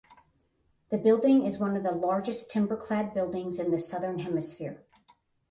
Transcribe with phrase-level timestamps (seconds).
[0.89, 4.81] The building is one of the largest timber clad buildings in the southern hemisphere.